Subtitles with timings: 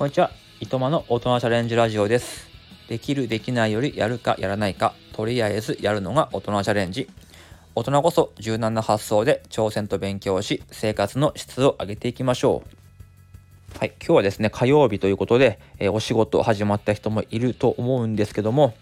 [0.00, 0.30] こんにちは。
[0.60, 2.48] いとまの大人チャレンジラジオです。
[2.88, 7.10] できる、できないよりやるかやらないか、とりあえずやるのが大人チャレンジ。
[7.74, 12.62] 大人こそ柔軟な発想で挑戦と勉強し、生活の質を上げていきましょ
[13.74, 13.78] う。
[13.78, 18.72] はい、今日はですね、火曜日ということで、えーお仕事始まった人もいると思うんですけども、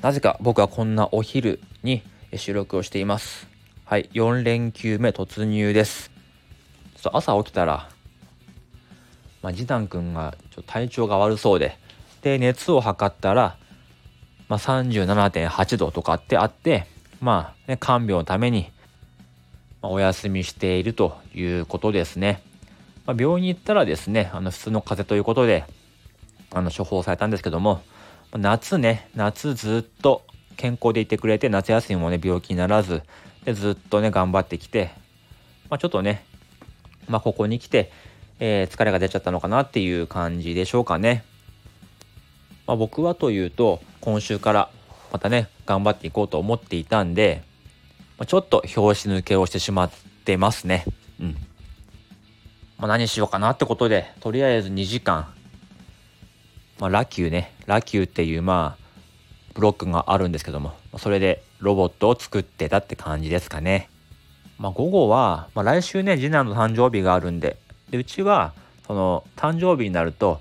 [0.00, 2.04] なぜか僕はこんなお昼に
[2.36, 3.48] 収録をしています。
[3.84, 6.12] はい、4連休目突入です。
[7.12, 7.88] 朝起きたら、
[9.44, 11.76] まあ、次男くんがちょっと体調が悪そうで、
[12.22, 13.58] で、熱を測ったら、
[14.48, 16.86] まあ、37.8度とかってあって、
[17.20, 18.70] まあ、ね、看病のために、
[19.82, 22.42] ま、お休みしているということですね。
[23.04, 25.66] まあ、病院に行ったらですね、あの、普通の風邪ということで、
[26.50, 27.82] あの、処方されたんですけども、
[28.32, 30.24] 夏ね、夏ずっと
[30.56, 33.02] 健康でいてくれて、夏休みもね、病気にならず、
[33.44, 34.92] で、ずっとね、頑張ってきて、
[35.68, 36.24] まあ、ちょっとね、
[37.10, 37.92] まあ、ここに来て、
[38.46, 41.24] えー疲れが出ちゃったのかなっていう感じでしょうかね。
[42.66, 44.70] まあ、僕はというと今週から
[45.10, 47.42] またね頑張っていこうと思っていたんで、
[48.18, 49.90] まあ、ちょっと拍子抜けをしてしまっ
[50.26, 50.84] てますね。
[51.20, 51.36] うん。
[52.76, 55.32] まあ、何しようかなってことでとりあえず2時間、
[56.78, 58.84] まあ、ラキューねラキューっていうまあ
[59.54, 63.88] ブロックがあるんですけどもそれでロボットを作ってたって感じですかね。
[64.58, 67.56] まあ、午後は、まあ、来週ね次男の誕生日があるんで
[67.94, 68.54] でうちは
[68.88, 70.40] その誕生日になると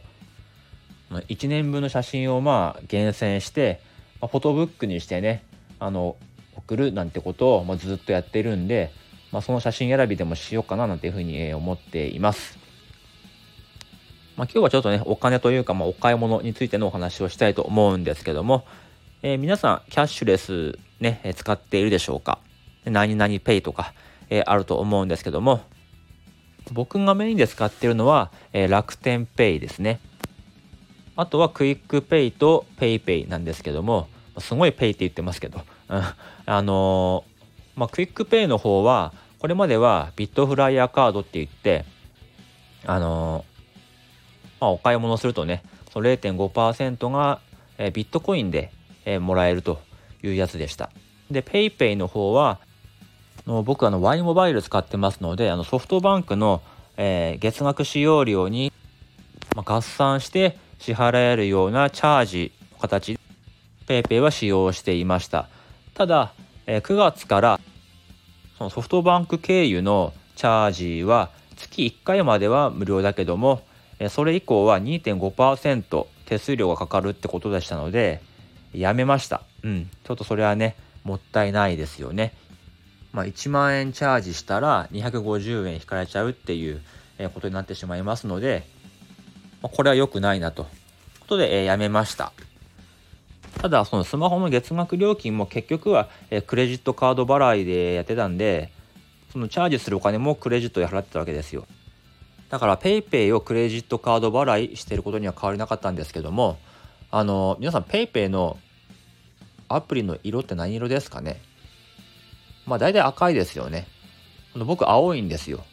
[1.11, 3.79] 1年分の写真をまあ厳選して、
[4.19, 5.43] ま、フォトブックにしてね
[5.77, 6.15] あの
[6.55, 8.91] 送るなんてことをまあずっとやってるんで、
[9.31, 12.57] まあ、その写真選びでもしようかななんていうふうに思っています。
[14.35, 18.65] まあ、今日はちょっとねお金というか、まあ、お買い物についてのお話をしたいと思うんですけども、
[19.21, 22.39] えー皆さんキャッシュレスね使っているでしょうか？
[22.85, 23.93] 何々ペイとか、
[24.31, 25.61] えーあると思うんですけども
[26.71, 29.99] 僕がメインで使ってるのは、えー楽天ペイですね。
[31.15, 34.07] あとは QUICPay と PayPay なんですけども
[34.39, 36.15] すごいペイって言ってますけど、あ
[36.61, 41.85] のーまあ、 QUICPay の方はこれまでは bitFlyer カードって言って
[42.85, 43.63] あのー
[44.61, 47.41] まあ、お買い物するとねその0.5%が、
[47.77, 48.71] えービットコインで、
[49.05, 49.81] えーもらえると
[50.23, 50.89] いうやつでした。
[51.29, 52.59] でペイペイの方は
[53.47, 56.61] の僕あの Y モバイル使ってますのであのソフトバンクの、
[56.97, 58.71] えー月額使用料に、
[59.55, 63.13] まあ、合算して支払えるようなチャージの形
[63.85, 65.49] で PayPay は使用していました。
[65.93, 66.33] ただ、
[66.65, 67.59] えー9月から
[68.57, 73.61] そのソフトバンク経由のチャージは月1回までは無料だけども
[73.99, 78.21] えーそれ以降は2.5%手数料がかかるってことでしたので
[78.73, 79.41] やめました。
[79.63, 79.89] うん。
[80.03, 82.33] ちょっとそれはねもったいないですよね。
[83.13, 86.81] まあ、1万円チャージしたら250円引かれちゃうっていう
[87.33, 88.63] ことになってしまいますので、
[89.61, 90.63] まあこれは良くないなと。
[90.63, 90.69] こ
[91.27, 92.33] とで、えやめました。
[93.61, 98.71] ただ、そのスマホの月額料金も結局は、えクレジットカード払いでやってたんで、
[99.31, 101.65] そのチャージするお金もクレジットで払ってたわけですよ。
[102.49, 106.57] だから PayPay をクレジットカード払いしてることには変わりなかったんですけども、
[107.09, 108.57] あの、皆さん PayPay の
[109.69, 111.39] アプリの色って何色ですかね？
[112.65, 113.87] まあ大体赤いですよね。
[114.55, 115.63] あの僕青いんですよ。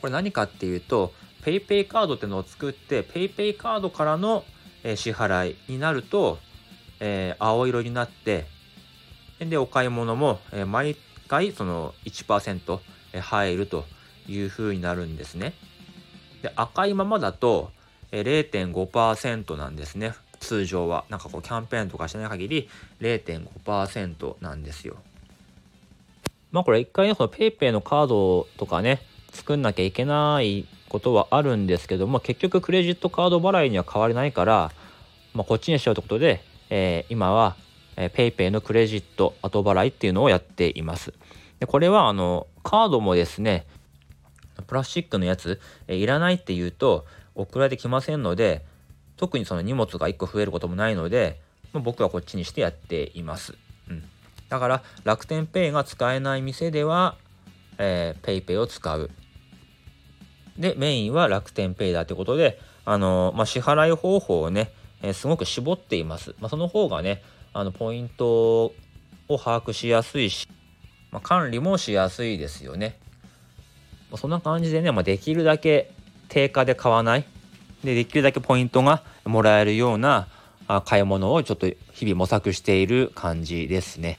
[0.00, 4.44] これ何かっていうと PayPay カードってのを作って PayPay カードからの、
[4.96, 6.38] 支払いになると、
[7.00, 8.46] えー青色になって
[9.38, 10.96] でお買い物も、え毎
[11.28, 12.78] 回その1%
[13.20, 13.84] 入ると
[14.26, 15.54] いう風になるんですね。
[16.42, 17.70] で赤いままだと、
[18.12, 22.68] え0.5%なんですね通常はなんかこうキャンペーンとかしない限り
[23.00, 24.96] 0.5%なんですよ。
[26.52, 29.00] まあこれ一回ねその PayPay のカードとかね
[29.32, 34.72] 作んなきゃいけないことはあるんですけども結局クレジットカード払いには変わりないから、
[35.34, 37.56] まあ、こっちにしようということで、えー今は、
[37.96, 41.14] えー、PayPay のクレジット後払いっていうのをやっています。
[41.60, 43.66] でこれはあのカードもですね
[44.66, 48.64] プラスチックのやつ、えーいらないっていうと送られてきませんので
[49.16, 51.40] 特にその荷物が1個増えることもないので、
[51.72, 53.54] まあ僕はこっちにしてやっています。
[53.88, 54.04] うん、
[54.50, 57.16] だから楽天ペイが使えない店では、
[57.78, 59.10] えー、PayPay を使う。
[60.58, 66.34] で、メインは楽天ペイだということで、あのまあ、支払い方法をね、えーすごく絞っています。
[66.40, 68.74] まあ、その方がね、あのポイントを
[69.38, 70.48] 把握しやすいし、
[71.10, 72.98] まあ、管理もしやすいですよね。
[74.10, 75.92] まそんな感じでね、ま、できるだけ
[76.28, 77.24] 定価で買わない。
[77.84, 80.28] で、できるだけポイントがもらえるような
[80.84, 84.18] 買い物をちょっと日々模索している感じですね。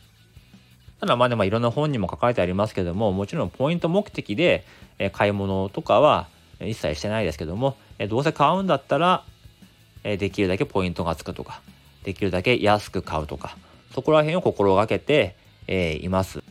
[1.02, 4.64] ただまあでもいろんな本にも書かれてありますけどももちろんポイント目的で
[5.14, 6.28] 買い物とかは
[6.60, 7.76] 一切してないですけども
[8.08, 9.24] どうせ買うんだったら、
[10.04, 11.62] できるだけポイントがつくとか
[12.04, 13.58] できるだけ安く買うとか
[13.94, 15.36] そこら辺を心がけて、
[15.68, 16.44] います。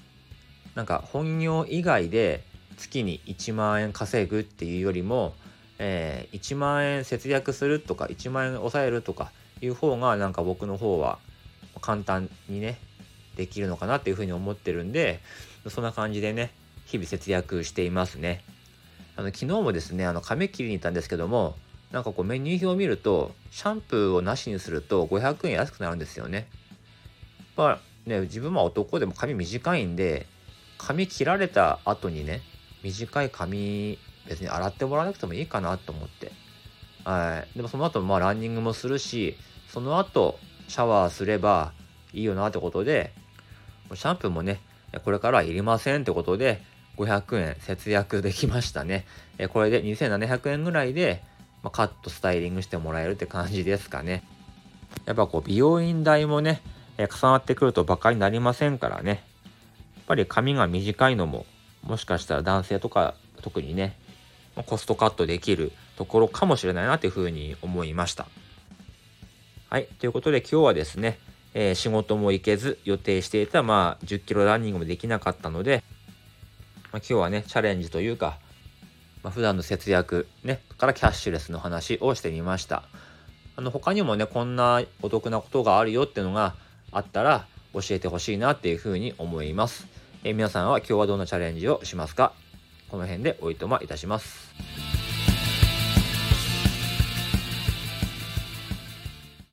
[0.75, 2.43] なんか本業以外で
[2.79, 5.35] 月に1万円稼ぐっていうよりも、
[5.79, 9.31] えー、1万円節約するとか1万円抑えるとか
[9.61, 11.19] いう方がなんか僕の方は
[11.82, 12.79] 簡単にね
[13.40, 15.20] できるのかなっていうふうに思ってるんで
[15.69, 16.52] そんな感じでね
[16.84, 18.44] 日々節約していますね。
[19.16, 21.56] あの昨日もですねあの髪切りに行ったんですけども
[21.90, 26.48] なんかこうメニュー表を見るとシャンプーをなしにすると500円安くなるんですよね。
[27.56, 30.26] まあね自分は男でも髪短いんで
[30.76, 32.42] 髪切られた後にね
[32.82, 33.98] 短い髪
[34.28, 36.32] 別に洗ってもらわなくてもいいかなと思って。
[37.04, 37.56] はい。
[37.56, 39.37] でもその後まあランニングもするし
[39.69, 40.38] その後
[40.69, 41.72] シャワーすれば
[42.12, 43.12] いいよなってことで
[43.94, 44.60] シャンプーもね
[45.04, 46.62] これからはいりませんってことで
[46.96, 49.06] 500円節約できましたね
[49.38, 51.22] えこれで2700円ぐらいで
[51.62, 54.25] まカットスタイリングしてもらえるって感じですかね
[55.06, 56.62] やっぱこう美容院代もね
[56.98, 59.10] え重なってくるとバカになりませんからね
[59.96, 61.46] やっぱり髪が短いのも
[61.84, 63.96] もしかしたら男性とか特にね
[64.66, 68.26] コストカットできるところかもしれないなというふうに思いました。
[69.69, 69.87] はい。
[69.98, 71.19] ということで今日はですね、
[71.55, 75.82] えー、仕事も行けず予定していたまあ10キロランニングもできなかったので、
[76.93, 78.38] まあ、今日はね、チャレンジというか、
[79.23, 82.85] まあ、普段の節約ね、からキャッシュレスの話をしてみました。
[83.56, 86.55] あの他にもね、こんなお得なことがあるよっていうのが
[86.93, 89.87] あったら教えてほしいなっていうふうに思います。
[90.25, 92.32] えー、皆さんは今日はどんなチャレンジをしますか？
[92.88, 95.00] この辺でおいとまいたします。